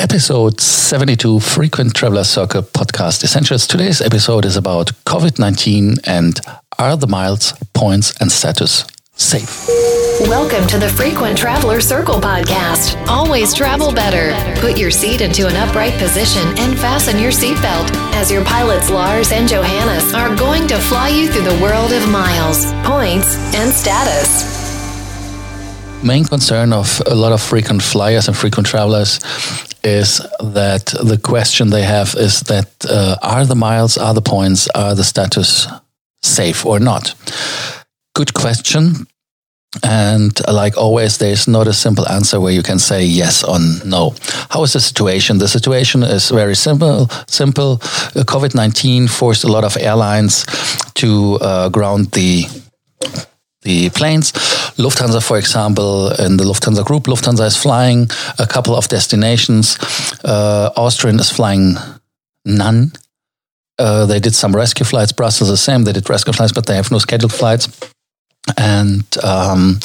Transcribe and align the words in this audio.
Episode 0.00 0.60
72 0.60 1.40
Frequent 1.40 1.92
Traveler 1.92 2.22
Circle 2.22 2.62
Podcast 2.62 3.24
Essentials. 3.24 3.66
Today's 3.66 4.00
episode 4.00 4.44
is 4.44 4.56
about 4.56 4.92
COVID 5.04 5.40
19 5.40 5.96
and 6.04 6.38
are 6.78 6.96
the 6.96 7.08
miles, 7.08 7.52
points, 7.74 8.16
and 8.20 8.30
status 8.30 8.84
safe? 9.14 9.66
Welcome 10.28 10.68
to 10.68 10.78
the 10.78 10.88
Frequent 10.88 11.36
Traveler 11.36 11.80
Circle 11.80 12.20
podcast. 12.20 13.04
Always 13.08 13.52
travel 13.52 13.92
better. 13.92 14.30
Put 14.60 14.78
your 14.78 14.92
seat 14.92 15.20
into 15.20 15.48
an 15.48 15.56
upright 15.56 15.94
position 15.94 16.46
and 16.58 16.78
fasten 16.78 17.18
your 17.18 17.32
seatbelt 17.32 17.90
as 18.14 18.30
your 18.30 18.44
pilots 18.44 18.90
Lars 18.90 19.32
and 19.32 19.48
Johannes 19.48 20.14
are 20.14 20.32
going 20.36 20.68
to 20.68 20.78
fly 20.78 21.08
you 21.08 21.28
through 21.28 21.42
the 21.42 21.60
world 21.60 21.92
of 21.92 22.08
miles, 22.08 22.72
points, 22.86 23.36
and 23.52 23.72
status 23.72 24.56
main 26.00 26.24
concern 26.24 26.72
of 26.72 27.02
a 27.06 27.14
lot 27.14 27.32
of 27.32 27.42
frequent 27.42 27.82
flyers 27.82 28.28
and 28.28 28.36
frequent 28.36 28.64
travelers 28.64 29.18
is 29.88 30.20
that 30.40 30.86
the 30.86 31.18
question 31.22 31.70
they 31.70 31.82
have 31.82 32.14
is 32.16 32.40
that 32.40 32.68
uh, 32.84 33.16
are 33.22 33.46
the 33.46 33.54
miles, 33.54 33.96
are 33.98 34.14
the 34.14 34.22
points, 34.22 34.68
are 34.74 34.94
the 34.94 35.04
status 35.04 35.66
safe 36.22 36.66
or 36.66 36.80
not? 36.80 37.14
Good 38.14 38.32
question. 38.34 39.06
And 39.82 40.32
like 40.48 40.76
always, 40.76 41.18
there's 41.18 41.46
not 41.46 41.66
a 41.66 41.72
simple 41.72 42.08
answer 42.08 42.40
where 42.40 42.54
you 42.54 42.62
can 42.62 42.78
say 42.78 43.04
yes 43.04 43.44
or 43.44 43.58
no. 43.84 44.14
How 44.50 44.64
is 44.64 44.72
the 44.72 44.80
situation? 44.80 45.38
The 45.38 45.48
situation 45.48 46.02
is 46.02 46.30
very 46.30 46.54
simple. 46.54 47.08
Simple. 47.26 47.76
COVID 48.24 48.54
nineteen 48.54 49.08
forced 49.08 49.44
a 49.44 49.52
lot 49.52 49.64
of 49.64 49.76
airlines 49.76 50.46
to 50.94 51.38
uh, 51.40 51.68
ground 51.68 52.12
the 52.12 52.46
the 53.68 53.90
planes. 53.90 54.32
Lufthansa, 54.78 55.20
for 55.20 55.38
example, 55.38 56.08
in 56.24 56.38
the 56.38 56.44
Lufthansa 56.44 56.84
group, 56.84 57.04
Lufthansa 57.04 57.46
is 57.46 57.56
flying 57.56 58.10
a 58.38 58.46
couple 58.46 58.74
of 58.74 58.88
destinations. 58.88 59.76
Uh, 60.24 60.70
Austrian 60.76 61.20
is 61.20 61.30
flying 61.30 61.76
none. 62.44 62.92
Uh, 63.78 64.06
they 64.06 64.20
did 64.20 64.34
some 64.34 64.56
rescue 64.56 64.86
flights. 64.86 65.12
Brussels 65.12 65.50
the 65.50 65.56
same. 65.56 65.84
They 65.84 65.92
did 65.92 66.08
rescue 66.08 66.32
flights, 66.32 66.52
but 66.52 66.66
they 66.66 66.76
have 66.76 66.90
no 66.90 66.98
scheduled 66.98 67.32
flights. 67.32 67.68
And 68.56 69.04
um, 69.22 69.78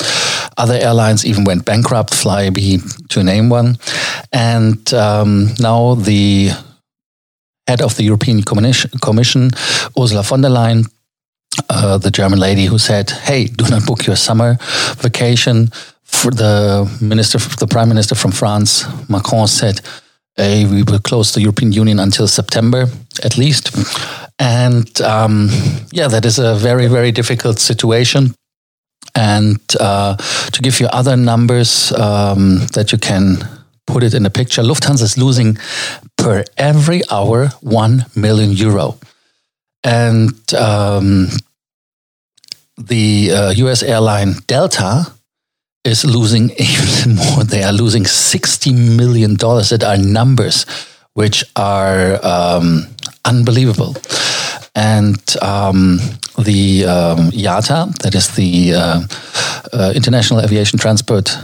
other 0.58 0.76
airlines 0.76 1.26
even 1.26 1.44
went 1.44 1.66
bankrupt, 1.66 2.14
Flybe 2.14 3.08
to 3.10 3.24
name 3.24 3.50
one. 3.50 3.78
And 4.32 4.82
um, 4.94 5.50
now 5.60 5.96
the 5.96 6.52
head 7.68 7.82
of 7.82 7.96
the 7.96 8.04
European 8.04 8.42
Commission, 8.44 9.52
Ursula 9.98 10.24
von 10.24 10.42
der 10.42 10.50
Leyen, 10.50 10.86
uh, 11.70 11.98
the 11.98 12.12
German 12.12 12.40
lady 12.40 12.66
who 12.66 12.78
said, 12.78 13.10
"Hey, 13.10 13.46
do 13.46 13.66
not 13.70 13.86
book 13.86 14.06
your 14.06 14.16
summer 14.16 14.58
vacation." 15.02 15.70
For 16.04 16.32
the 16.32 16.88
minister, 17.02 17.40
the 17.58 17.68
prime 17.68 17.90
minister 17.90 18.16
from 18.16 18.32
France, 18.32 18.86
Macron 19.10 19.48
said, 19.48 19.82
hey, 20.36 20.66
"We 20.66 20.84
will 20.84 21.00
close 21.00 21.34
the 21.34 21.42
European 21.42 21.72
Union 21.72 22.00
until 22.00 22.28
September, 22.28 22.88
at 23.24 23.38
least." 23.38 23.72
And 24.40 25.02
um, 25.02 25.50
yeah, 25.92 26.08
that 26.08 26.26
is 26.26 26.40
a 26.40 26.56
very, 26.56 26.88
very 26.88 27.12
difficult 27.12 27.60
situation. 27.60 28.36
And 29.16 29.60
uh, 29.80 30.16
to 30.52 30.62
give 30.62 30.80
you 30.80 30.88
other 30.88 31.16
numbers 31.16 31.92
um, 31.94 32.60
that 32.74 32.92
you 32.92 32.98
can 32.98 33.38
put 33.86 34.04
it 34.04 34.14
in 34.14 34.26
a 34.26 34.30
picture, 34.30 34.64
Lufthansa 34.64 35.04
is 35.04 35.18
losing 35.18 35.58
per 36.18 36.44
every 36.58 37.02
hour 37.12 37.50
one 37.62 38.06
million 38.16 38.52
euro 38.52 38.98
and 39.84 40.54
um, 40.54 41.28
the 42.78 43.32
uh, 43.32 43.50
U.S. 43.52 43.84
airline 43.84 44.34
Delta 44.48 45.14
is 45.84 46.06
losing 46.06 46.50
even 46.58 47.16
more. 47.16 47.44
They 47.44 47.64
are 47.64 47.74
losing 47.74 48.06
sixty 48.06 48.74
million 48.74 49.36
dollars. 49.36 49.70
That 49.70 49.84
are 49.84 49.98
numbers 49.98 50.66
which 51.14 51.44
are 51.56 52.20
um, 52.26 52.88
unbelievable. 53.26 53.96
And 54.76 55.22
um, 55.42 56.00
the 56.38 56.86
um, 56.86 57.30
IATA, 57.30 57.96
that 58.00 58.16
is 58.16 58.36
the 58.36 58.74
uh, 58.74 59.02
uh, 59.72 59.94
International 59.96 60.42
Aviation 60.42 60.80
Transport 60.80 61.38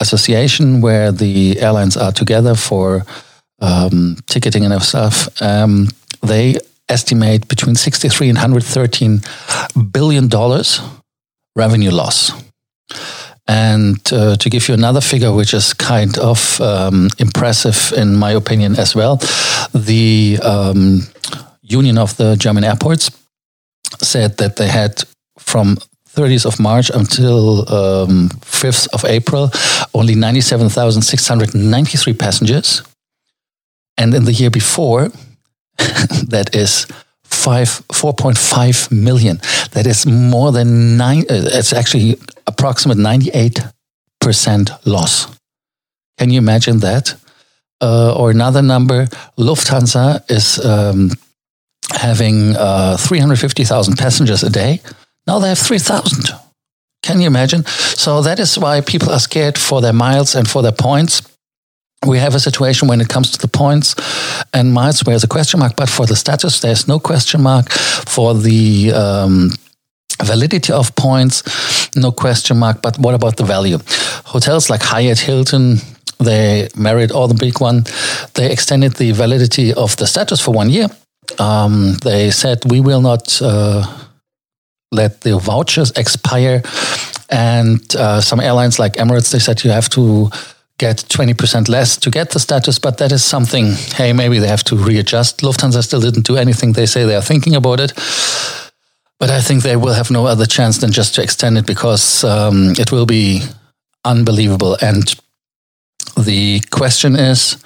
Association, 0.00 0.82
where 0.82 1.10
the 1.10 1.58
airlines 1.60 1.96
are 1.96 2.12
together 2.12 2.54
for 2.54 3.04
um, 3.60 4.16
ticketing 4.26 4.64
and 4.64 4.82
stuff, 4.82 5.28
um, 5.40 5.88
they 6.22 6.58
estimate 6.88 7.48
between 7.48 7.74
63 7.74 8.28
and 8.28 8.36
113 8.36 9.20
billion 9.90 10.28
dollars 10.28 10.80
revenue 11.56 11.90
loss. 11.90 12.32
And 13.46 14.00
uh, 14.12 14.36
to 14.36 14.50
give 14.50 14.68
you 14.68 14.74
another 14.74 15.02
figure, 15.02 15.32
which 15.32 15.52
is 15.52 15.74
kind 15.74 16.16
of 16.18 16.60
um, 16.60 17.08
impressive 17.18 17.92
in 17.96 18.16
my 18.16 18.32
opinion 18.32 18.78
as 18.78 18.94
well, 18.94 19.20
the 19.74 20.38
um, 20.42 21.00
Union 21.60 21.98
of 21.98 22.16
the 22.16 22.36
German 22.36 22.64
Airports 22.64 23.10
said 24.00 24.38
that 24.38 24.56
they 24.56 24.68
had 24.68 25.04
from 25.38 25.76
30th 26.14 26.46
of 26.46 26.60
March 26.60 26.90
until 26.90 27.68
um, 27.72 28.28
5th 28.40 28.88
of 28.92 29.04
April 29.04 29.50
only 29.92 30.14
97,693 30.14 32.14
passengers. 32.14 32.82
And 33.98 34.14
in 34.14 34.24
the 34.24 34.32
year 34.32 34.50
before, 34.50 35.10
that 36.28 36.54
is 36.54 36.86
five, 37.24 37.68
4.5 37.88 38.92
million. 38.92 39.38
That 39.72 39.86
is 39.86 40.06
more 40.06 40.52
than 40.52 40.96
nine, 40.96 41.22
uh, 41.22 41.50
it's 41.52 41.72
actually 41.72 42.16
approximate 42.46 42.98
98% 42.98 43.70
loss. 44.86 45.26
Can 46.18 46.30
you 46.30 46.38
imagine 46.38 46.80
that? 46.80 47.14
Uh, 47.80 48.14
or 48.16 48.30
another 48.30 48.62
number, 48.62 49.06
Lufthansa 49.36 50.22
is 50.30 50.64
um, 50.64 51.10
having 51.90 52.56
uh, 52.56 52.96
350,000 52.96 53.96
passengers 53.98 54.42
a 54.42 54.50
day. 54.50 54.80
Now 55.26 55.38
they 55.38 55.48
have 55.48 55.58
3,000. 55.58 56.30
Can 57.02 57.20
you 57.20 57.26
imagine? 57.26 57.64
So 57.66 58.22
that 58.22 58.38
is 58.38 58.58
why 58.58 58.80
people 58.80 59.10
are 59.10 59.18
scared 59.18 59.58
for 59.58 59.82
their 59.82 59.92
miles 59.92 60.34
and 60.34 60.48
for 60.48 60.62
their 60.62 60.72
points 60.72 61.20
we 62.06 62.18
have 62.18 62.34
a 62.34 62.40
situation 62.40 62.88
when 62.88 63.00
it 63.00 63.08
comes 63.08 63.30
to 63.32 63.38
the 63.38 63.48
points 63.48 63.94
and 64.52 64.72
miles 64.72 65.04
where 65.04 65.12
there's 65.12 65.24
a 65.24 65.28
question 65.28 65.60
mark, 65.60 65.76
but 65.76 65.88
for 65.88 66.06
the 66.06 66.16
status, 66.16 66.60
there's 66.60 66.86
no 66.88 66.98
question 66.98 67.42
mark. 67.42 67.70
For 67.70 68.34
the 68.34 68.92
um, 68.92 69.50
validity 70.22 70.72
of 70.72 70.94
points, 70.96 71.42
no 71.96 72.12
question 72.12 72.58
mark. 72.58 72.82
But 72.82 72.98
what 72.98 73.14
about 73.14 73.36
the 73.36 73.44
value? 73.44 73.78
Hotels 74.24 74.70
like 74.70 74.82
Hyatt, 74.82 75.20
Hilton, 75.20 75.78
they 76.18 76.68
Marriott 76.76 77.10
all 77.10 77.28
the 77.28 77.34
big 77.34 77.60
one, 77.60 77.84
they 78.34 78.50
extended 78.50 78.94
the 78.94 79.12
validity 79.12 79.72
of 79.74 79.96
the 79.96 80.06
status 80.06 80.40
for 80.40 80.52
one 80.52 80.70
year. 80.70 80.88
Um, 81.38 81.94
they 82.02 82.30
said 82.30 82.70
we 82.70 82.80
will 82.80 83.00
not 83.00 83.40
uh, 83.42 83.86
let 84.92 85.22
the 85.22 85.38
vouchers 85.38 85.90
expire. 85.92 86.62
And 87.30 87.80
uh, 87.96 88.20
some 88.20 88.40
airlines 88.40 88.78
like 88.78 88.94
Emirates, 88.94 89.32
they 89.32 89.38
said 89.38 89.64
you 89.64 89.70
have 89.70 89.88
to 89.90 90.30
get 90.78 90.96
20% 90.96 91.68
less 91.68 91.96
to 91.96 92.10
get 92.10 92.30
the 92.30 92.40
status, 92.40 92.78
but 92.78 92.98
that 92.98 93.12
is 93.12 93.24
something, 93.24 93.72
hey, 93.94 94.12
maybe 94.12 94.38
they 94.38 94.48
have 94.48 94.64
to 94.64 94.76
readjust. 94.76 95.40
Lufthansa 95.40 95.82
still 95.82 96.00
didn't 96.00 96.26
do 96.26 96.36
anything. 96.36 96.72
They 96.72 96.86
say 96.86 97.04
they 97.04 97.14
are 97.14 97.22
thinking 97.22 97.54
about 97.54 97.80
it. 97.80 97.92
But 99.20 99.30
I 99.30 99.40
think 99.40 99.62
they 99.62 99.76
will 99.76 99.94
have 99.94 100.10
no 100.10 100.26
other 100.26 100.46
chance 100.46 100.78
than 100.78 100.90
just 100.90 101.14
to 101.14 101.22
extend 101.22 101.56
it 101.56 101.66
because 101.66 102.24
um, 102.24 102.72
it 102.76 102.90
will 102.90 103.06
be 103.06 103.42
unbelievable. 104.04 104.76
And 104.82 105.14
the 106.16 106.60
question 106.70 107.14
is 107.14 107.56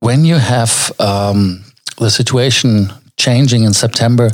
when 0.00 0.24
you 0.24 0.36
have 0.36 0.92
um, 1.00 1.64
the 1.96 2.10
situation 2.10 2.92
changing 3.16 3.64
in 3.64 3.72
September, 3.72 4.30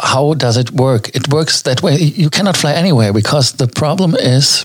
how 0.00 0.34
does 0.34 0.56
it 0.56 0.70
work? 0.70 1.08
It 1.14 1.32
works 1.32 1.62
that 1.62 1.82
way. 1.82 1.96
You 1.98 2.30
cannot 2.30 2.56
fly 2.56 2.72
anywhere 2.72 3.12
because 3.12 3.52
the 3.52 3.66
problem 3.66 4.14
is 4.14 4.64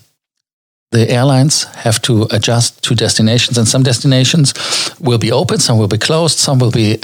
the 0.91 1.09
airlines 1.09 1.65
have 1.75 2.01
to 2.01 2.27
adjust 2.31 2.81
to 2.83 2.95
destinations, 2.95 3.57
and 3.57 3.67
some 3.67 3.83
destinations 3.83 4.53
will 4.99 5.17
be 5.17 5.33
open, 5.33 5.59
some 5.59 5.77
will 5.77 5.89
be 5.89 5.97
closed, 5.97 6.37
some 6.37 6.59
will 6.59 6.71
be 6.71 6.97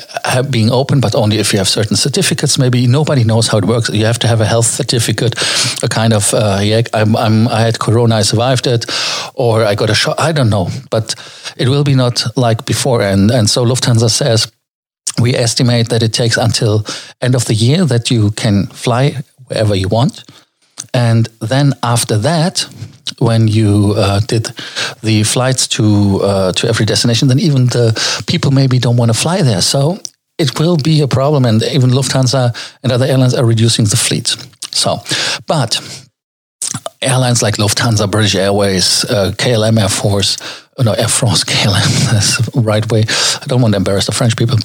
being 0.49 0.71
open, 0.71 1.01
but 1.01 1.15
only 1.15 1.37
if 1.37 1.51
you 1.51 1.59
have 1.59 1.67
certain 1.67 1.97
certificates. 1.97 2.57
Maybe 2.57 2.87
nobody 2.87 3.25
knows 3.25 3.49
how 3.49 3.57
it 3.57 3.65
works. 3.65 3.89
You 3.89 4.05
have 4.05 4.19
to 4.19 4.27
have 4.27 4.39
a 4.39 4.45
health 4.45 4.67
certificate, 4.67 5.35
a 5.83 5.89
kind 5.89 6.13
of 6.13 6.33
uh, 6.33 6.59
yeah, 6.61 6.81
I'm, 6.93 7.15
I'm, 7.17 7.47
I 7.49 7.59
had 7.59 7.79
corona, 7.79 8.15
I 8.15 8.21
survived 8.21 8.67
it, 8.67 8.85
or 9.33 9.65
I 9.65 9.75
got 9.75 9.89
a 9.89 9.95
shot. 9.95 10.17
I 10.17 10.31
don't 10.31 10.49
know, 10.49 10.69
but 10.89 11.15
it 11.57 11.67
will 11.67 11.83
be 11.83 11.95
not 11.95 12.23
like 12.37 12.65
before. 12.65 13.01
And 13.01 13.31
and 13.31 13.49
so 13.49 13.65
Lufthansa 13.65 14.09
says 14.09 14.49
we 15.21 15.35
estimate 15.35 15.89
that 15.89 16.03
it 16.03 16.13
takes 16.13 16.37
until 16.37 16.85
end 17.21 17.35
of 17.35 17.45
the 17.45 17.53
year 17.53 17.85
that 17.85 18.09
you 18.09 18.31
can 18.31 18.67
fly 18.67 19.23
wherever 19.47 19.75
you 19.75 19.89
want, 19.89 20.23
and 20.93 21.27
then 21.41 21.73
after 21.81 22.17
that 22.17 22.65
when 23.23 23.47
you 23.47 23.93
uh, 23.97 24.19
did 24.27 24.51
the 25.01 25.23
flights 25.23 25.67
to 25.67 26.19
uh, 26.21 26.51
to 26.53 26.67
every 26.67 26.85
destination, 26.85 27.27
then 27.27 27.39
even 27.39 27.67
the 27.67 27.93
people 28.27 28.51
maybe 28.51 28.79
don't 28.79 28.97
want 28.97 29.09
to 29.13 29.17
fly 29.17 29.41
there. 29.41 29.61
So 29.61 29.97
it 30.37 30.59
will 30.59 30.77
be 30.77 31.01
a 31.01 31.07
problem, 31.07 31.45
and 31.45 31.63
even 31.63 31.91
Lufthansa 31.91 32.53
and 32.83 32.91
other 32.91 33.05
airlines 33.05 33.33
are 33.33 33.45
reducing 33.45 33.85
the 33.85 33.97
fleet. 33.97 34.35
So, 34.71 34.97
but 35.47 35.79
airlines 37.01 37.41
like 37.41 37.57
Lufthansa, 37.57 38.09
British 38.09 38.35
Airways, 38.35 39.05
uh, 39.05 39.31
KLM 39.37 39.79
Air 39.79 39.89
Force, 39.89 40.37
uh, 40.77 40.83
no, 40.83 40.93
Air 40.93 41.07
France, 41.07 41.43
KLM, 41.51 42.11
that's 42.11 42.37
the 42.37 42.61
right 42.61 42.89
way. 42.91 43.03
I 43.41 43.45
don't 43.47 43.61
want 43.61 43.73
to 43.73 43.77
embarrass 43.77 44.05
the 44.05 44.11
French 44.11 44.35
people. 44.35 44.57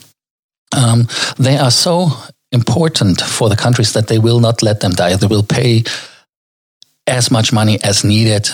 Um, 0.77 1.09
they 1.39 1.57
are 1.57 1.71
so 1.71 2.11
important 2.53 3.21
for 3.21 3.49
the 3.49 3.57
countries 3.57 3.93
that 3.93 4.09
they 4.09 4.19
will 4.19 4.41
not 4.41 4.63
let 4.63 4.81
them 4.81 4.93
die. 4.93 5.17
They 5.17 5.27
will 5.27 5.43
pay 5.43 5.85
as 7.09 7.31
much 7.31 7.53
money 7.53 7.79
as 7.83 8.05
needed 8.05 8.49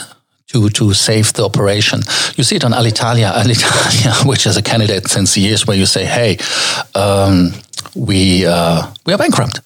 to, 0.48 0.68
to 0.70 0.94
save 0.94 1.32
the 1.32 1.44
operation. 1.44 2.00
You 2.36 2.44
see 2.44 2.56
it 2.56 2.64
on 2.64 2.72
Alitalia, 2.72 3.32
Alitalia, 3.42 4.26
which 4.26 4.46
is 4.46 4.56
a 4.56 4.62
candidate 4.62 5.08
since 5.08 5.36
years 5.36 5.66
where 5.66 5.76
you 5.76 5.86
say, 5.86 6.04
hey, 6.04 6.38
um, 6.94 7.52
we, 7.94 8.46
uh, 8.46 8.86
we 9.06 9.12
are 9.12 9.18
bankrupt 9.18 9.60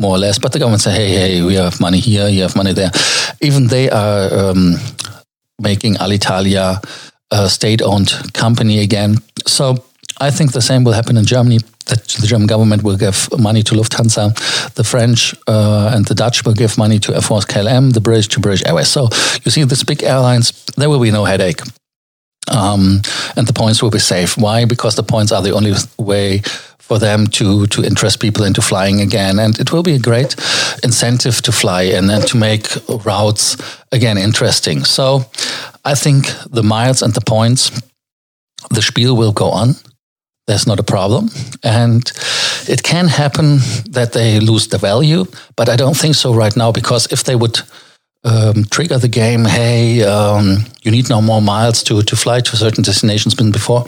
more 0.00 0.16
or 0.16 0.18
less. 0.18 0.38
But 0.38 0.52
the 0.52 0.58
government 0.58 0.82
say, 0.82 0.92
hey, 0.92 1.10
hey, 1.10 1.42
we 1.42 1.54
have 1.54 1.80
money 1.80 2.00
here, 2.00 2.28
you 2.28 2.42
have 2.42 2.56
money 2.56 2.72
there. 2.72 2.90
Even 3.40 3.68
they 3.68 3.88
are 3.90 4.50
um, 4.50 4.76
making 5.60 5.94
Alitalia 5.94 6.82
a 7.30 7.48
state-owned 7.48 8.34
company 8.34 8.80
again. 8.80 9.16
So 9.46 9.84
I 10.20 10.30
think 10.30 10.52
the 10.52 10.60
same 10.60 10.84
will 10.84 10.92
happen 10.92 11.16
in 11.16 11.24
Germany. 11.24 11.60
That 11.86 12.06
the 12.20 12.26
German 12.26 12.46
government 12.46 12.82
will 12.82 12.96
give 12.96 13.28
money 13.38 13.62
to 13.64 13.74
Lufthansa, 13.74 14.34
the 14.74 14.84
French 14.84 15.34
uh, 15.46 15.92
and 15.94 16.06
the 16.06 16.14
Dutch 16.14 16.44
will 16.44 16.54
give 16.54 16.78
money 16.78 16.98
to 17.00 17.14
Air 17.14 17.20
France 17.20 17.44
KLM, 17.44 17.92
the 17.92 18.00
British 18.00 18.28
to 18.28 18.40
British 18.40 18.64
Airways. 18.66 18.88
So 18.88 19.08
you 19.44 19.50
see, 19.50 19.64
these 19.64 19.84
big 19.84 20.02
airlines, 20.02 20.52
there 20.76 20.88
will 20.88 21.00
be 21.00 21.10
no 21.10 21.24
headache. 21.24 21.60
Um, 22.50 23.02
and 23.36 23.46
the 23.46 23.52
points 23.52 23.82
will 23.82 23.90
be 23.90 24.00
safe. 24.00 24.36
Why? 24.36 24.64
Because 24.64 24.96
the 24.96 25.02
points 25.02 25.32
are 25.32 25.42
the 25.42 25.54
only 25.54 25.72
way 25.98 26.42
for 26.92 26.98
them 26.98 27.26
to 27.26 27.66
to 27.68 27.82
interest 27.82 28.20
people 28.20 28.44
into 28.44 28.60
flying 28.60 29.00
again, 29.00 29.38
and 29.38 29.58
it 29.58 29.72
will 29.72 29.82
be 29.82 29.94
a 29.94 29.98
great 29.98 30.34
incentive 30.82 31.40
to 31.42 31.52
fly 31.52 31.82
and 31.82 32.10
then 32.10 32.22
to 32.22 32.36
make 32.36 32.66
routes 33.06 33.56
again 33.92 34.18
interesting. 34.18 34.84
So, 34.84 35.24
I 35.84 35.94
think 35.94 36.26
the 36.50 36.62
miles 36.62 37.02
and 37.02 37.14
the 37.14 37.20
points, 37.20 37.70
the 38.70 38.82
spiel 38.82 39.16
will 39.16 39.32
go 39.32 39.50
on. 39.50 39.74
There's 40.46 40.66
not 40.66 40.80
a 40.80 40.82
problem, 40.82 41.30
and 41.62 42.02
it 42.68 42.82
can 42.82 43.08
happen 43.08 43.58
that 43.90 44.12
they 44.12 44.40
lose 44.40 44.68
the 44.68 44.78
value, 44.78 45.24
but 45.56 45.68
I 45.68 45.76
don't 45.76 45.96
think 45.96 46.16
so 46.16 46.34
right 46.34 46.56
now 46.56 46.72
because 46.72 47.06
if 47.12 47.22
they 47.22 47.36
would 47.36 47.60
um, 48.24 48.64
trigger 48.70 48.98
the 48.98 49.08
game, 49.08 49.44
hey, 49.44 50.02
um, 50.02 50.64
you 50.82 50.90
need 50.90 51.08
no 51.08 51.22
more 51.22 51.40
miles 51.40 51.82
to 51.84 52.02
to 52.02 52.16
fly 52.16 52.40
to 52.40 52.56
certain 52.56 52.84
destinations 52.84 53.34
than 53.34 53.52
before 53.52 53.84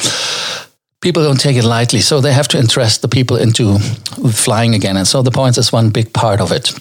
people 1.05 1.23
don't 1.23 1.41
take 1.41 1.59
it 1.59 1.65
lightly. 1.65 2.01
So 2.01 2.21
they 2.21 2.33
have 2.33 2.49
to 2.49 2.59
interest 2.59 3.03
the 3.03 3.09
people 3.09 3.37
into 3.37 3.79
flying 4.33 4.75
again. 4.75 4.97
And 4.97 5.07
so 5.07 5.23
the 5.23 5.31
points 5.31 5.59
is 5.59 5.71
one 5.71 5.91
big 5.91 6.15
part 6.15 6.41
of 6.41 6.51
it. 6.51 6.73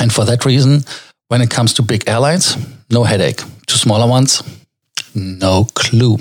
And 0.00 0.12
for 0.12 0.24
that 0.26 0.44
reason, 0.44 0.84
when 1.26 1.42
it 1.42 1.50
comes 1.50 1.74
to 1.74 1.82
big 1.82 2.08
airlines, 2.08 2.56
no 2.88 3.02
headache. 3.02 3.42
To 3.66 3.76
smaller 3.76 4.08
ones, 4.08 4.44
no 5.14 5.66
clue. 5.74 6.18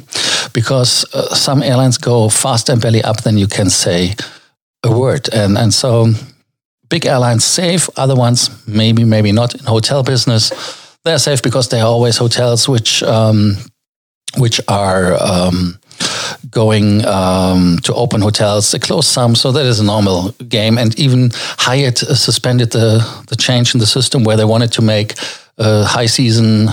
Because 0.57 1.06
uh, 1.13 1.36
some 1.36 1.62
airlines 1.62 2.00
go 2.00 2.30
faster 2.30 2.74
and 2.74 2.81
belly 2.81 3.04
up 3.04 3.21
than 3.21 3.38
you 3.38 3.48
can 3.48 3.69
say 3.69 4.15
a 4.83 4.89
word. 4.89 5.30
And, 5.31 5.56
and 5.56 5.71
so 5.71 6.13
big 6.89 7.06
airlines 7.06 7.45
safe, 7.45 7.89
other 7.95 8.15
ones 8.15 8.50
maybe, 8.65 9.04
maybe 9.04 9.31
not. 9.31 9.54
In 9.54 9.65
hotel 9.65 10.01
business, 10.01 10.51
they're 11.04 11.19
safe 11.19 11.44
because 11.44 11.69
they 11.69 11.80
are 11.80 11.88
always 11.88 12.18
hotels 12.18 12.68
which, 12.68 13.04
um, 13.04 13.57
which 14.38 14.59
are. 14.68 15.15
Um, 15.21 15.80
going 16.51 17.06
um, 17.06 17.77
to 17.83 17.94
open 17.94 18.21
hotels. 18.21 18.71
They 18.71 18.80
close 18.80 19.07
some, 19.07 19.36
so 19.36 19.51
that 19.51 19.65
is 19.65 19.80
a 19.80 19.83
normal 19.83 20.31
game. 20.48 20.77
And 20.77 20.98
even 21.00 21.31
Hyatt 21.33 22.04
uh, 22.04 22.15
suspended 22.15 22.71
the, 22.71 23.04
the 23.27 23.36
change 23.36 23.74
in 23.74 23.80
the 23.80 23.86
system 23.86 24.24
where 24.24 24.38
they 24.38 24.45
wanted 24.45 24.71
to 24.74 24.81
make 24.81 25.15
uh, 25.57 25.86
high 25.86 26.06
season, 26.06 26.69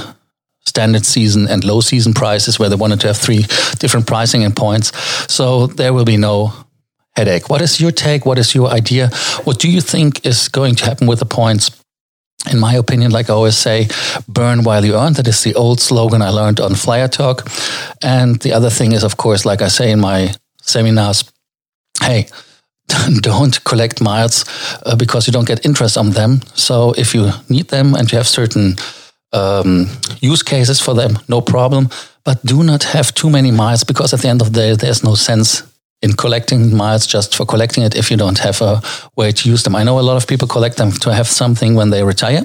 standard 0.66 1.04
season, 1.04 1.48
and 1.48 1.64
low 1.64 1.80
season 1.80 2.14
prices, 2.14 2.58
where 2.58 2.68
they 2.68 2.76
wanted 2.76 3.00
to 3.00 3.06
have 3.08 3.16
three 3.16 3.44
different 3.78 4.06
pricing 4.06 4.44
and 4.44 4.56
points. 4.56 4.92
So 5.32 5.66
there 5.66 5.92
will 5.92 6.04
be 6.04 6.16
no 6.16 6.52
headache. 7.16 7.48
What 7.48 7.62
is 7.62 7.80
your 7.80 7.92
take? 7.92 8.26
What 8.26 8.38
is 8.38 8.54
your 8.54 8.68
idea? 8.68 9.08
What 9.44 9.58
do 9.58 9.70
you 9.70 9.80
think 9.80 10.26
is 10.26 10.48
going 10.48 10.74
to 10.76 10.84
happen 10.84 11.06
with 11.06 11.18
the 11.18 11.26
points? 11.26 11.70
in 12.50 12.58
my 12.58 12.74
opinion, 12.74 13.10
like 13.10 13.30
I 13.30 13.32
always 13.32 13.56
say, 13.56 13.88
burn 14.28 14.64
while 14.64 14.84
you 14.84 14.96
earn. 14.96 15.14
That 15.14 15.26
is 15.26 15.42
the 15.42 15.54
old 15.54 15.80
slogan 15.80 16.22
I 16.22 16.28
learned 16.28 16.60
on 16.60 16.74
Flyer 16.74 17.08
Talk. 17.08 17.48
And 18.02 18.38
the 18.40 18.52
other 18.52 18.70
thing 18.70 18.92
is, 18.92 19.02
of 19.02 19.16
course, 19.16 19.44
like 19.44 19.62
I 19.62 19.68
say 19.68 19.90
in 19.90 20.00
my 20.00 20.34
seminars, 20.60 21.24
hey, 22.02 22.26
don't 23.20 23.64
collect 23.64 24.02
miles 24.02 24.44
uh, 24.84 24.96
because 24.96 25.26
you 25.26 25.32
don't 25.32 25.48
get 25.48 25.64
interest 25.64 25.96
on 25.96 26.10
them. 26.10 26.40
So 26.54 26.92
if 26.98 27.14
you 27.14 27.30
need 27.48 27.68
them 27.68 27.94
and 27.94 28.10
you 28.12 28.18
have 28.18 28.28
certain 28.28 28.76
um, 29.34 29.86
use 30.20 30.42
cases 30.42 30.80
for 30.80 30.94
them, 30.94 31.18
no 31.28 31.40
problem. 31.40 31.88
But 32.24 32.44
do 32.44 32.62
not 32.62 32.84
have 32.84 33.12
too 33.12 33.28
many 33.28 33.50
miles 33.50 33.84
because 33.84 34.14
at 34.14 34.20
the 34.20 34.28
end 34.28 34.40
of 34.40 34.52
the 34.52 34.60
day, 34.60 34.74
there's 34.74 35.04
no 35.04 35.14
sense 35.14 35.62
in 36.00 36.14
collecting 36.14 36.76
miles 36.76 37.06
just 37.06 37.34
for 37.34 37.46
collecting 37.46 37.84
it 37.84 37.94
if 37.94 38.10
you 38.10 38.16
don't 38.16 38.38
have 38.38 38.60
a 38.62 38.82
way 39.16 39.32
to 39.32 39.48
use 39.48 39.62
them. 39.62 39.74
I 39.74 39.84
know 39.84 39.98
a 39.98 40.02
lot 40.02 40.16
of 40.16 40.26
people 40.26 40.48
collect 40.48 40.76
them 40.76 40.92
to 40.92 41.12
have 41.12 41.26
something 41.26 41.74
when 41.74 41.90
they 41.90 42.02
retire. 42.02 42.44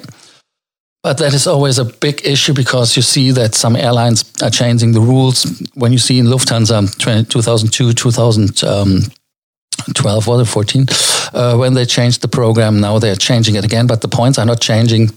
But 1.02 1.16
that 1.18 1.32
is 1.32 1.46
always 1.46 1.78
a 1.78 1.84
big 1.84 2.26
issue 2.26 2.52
because 2.52 2.94
you 2.94 3.02
see 3.02 3.30
that 3.32 3.54
some 3.54 3.74
airlines 3.74 4.22
are 4.42 4.50
changing 4.50 4.92
the 4.92 5.00
rules. 5.00 5.46
When 5.74 5.92
you 5.92 5.98
see 5.98 6.18
in 6.18 6.26
Lufthansa 6.26 6.94
2002, 6.98 7.94
2012, 7.94 10.28
or 10.28 10.44
14, 10.44 10.86
uh, 11.32 11.56
when 11.56 11.72
they 11.72 11.86
changed 11.86 12.20
the 12.20 12.28
program, 12.28 12.80
now 12.80 12.98
they're 12.98 13.16
changing 13.16 13.56
it 13.56 13.64
again, 13.64 13.86
but 13.86 14.02
the 14.02 14.08
points 14.08 14.38
are 14.38 14.44
not 14.44 14.60
changing. 14.60 15.10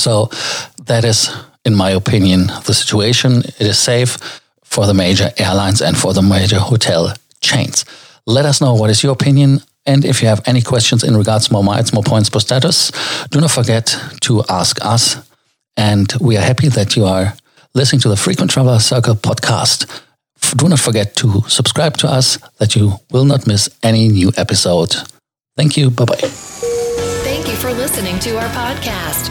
So 0.00 0.30
that 0.86 1.04
is, 1.04 1.30
in 1.64 1.74
my 1.74 1.90
opinion, 1.90 2.46
the 2.66 2.74
situation. 2.74 3.38
It 3.38 3.66
is 3.66 3.78
safe 3.78 4.40
for 4.64 4.86
the 4.86 4.94
major 4.94 5.30
airlines 5.36 5.82
and 5.82 5.96
for 5.96 6.12
the 6.12 6.22
major 6.22 6.58
hotel 6.58 7.12
chains. 7.40 7.84
Let 8.26 8.46
us 8.46 8.60
know 8.60 8.74
what 8.74 8.90
is 8.90 9.02
your 9.02 9.12
opinion. 9.12 9.60
And 9.86 10.04
if 10.04 10.22
you 10.22 10.28
have 10.28 10.42
any 10.46 10.62
questions 10.62 11.02
in 11.02 11.16
regards 11.16 11.48
to 11.48 11.52
more 11.52 11.64
miles, 11.64 11.92
more 11.92 12.02
points 12.02 12.30
per 12.30 12.40
status, 12.40 12.92
do 13.30 13.40
not 13.40 13.50
forget 13.50 13.96
to 14.20 14.42
ask 14.48 14.84
us. 14.84 15.16
And 15.76 16.12
we 16.20 16.36
are 16.36 16.42
happy 16.42 16.68
that 16.68 16.96
you 16.96 17.06
are 17.06 17.34
listening 17.74 18.00
to 18.02 18.08
the 18.08 18.16
Frequent 18.16 18.50
Traveler 18.50 18.78
Circle 18.78 19.14
podcast. 19.16 19.86
Do 20.56 20.68
not 20.68 20.80
forget 20.80 21.16
to 21.16 21.42
subscribe 21.48 21.96
to 21.98 22.08
us 22.08 22.38
that 22.58 22.76
you 22.76 22.92
will 23.10 23.24
not 23.24 23.46
miss 23.46 23.68
any 23.82 24.08
new 24.08 24.32
episode. 24.36 24.94
Thank 25.56 25.76
you. 25.76 25.90
Bye 25.90 26.04
bye. 26.04 26.16
Thank 26.16 27.48
you 27.48 27.54
for 27.56 27.72
listening 27.72 28.18
to 28.20 28.36
our 28.38 28.48
podcast, 28.50 29.30